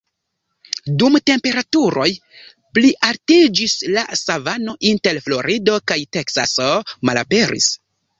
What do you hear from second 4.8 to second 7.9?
inter Florido kaj Teksaso malaperis.